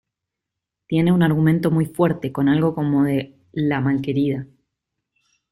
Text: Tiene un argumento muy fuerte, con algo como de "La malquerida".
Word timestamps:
Tiene 0.87 1.11
un 1.11 1.21
argumento 1.21 1.69
muy 1.69 1.85
fuerte, 1.85 2.31
con 2.31 2.49
algo 2.49 2.73
como 2.73 3.03
de 3.03 3.37
"La 3.51 3.81
malquerida". 3.81 4.47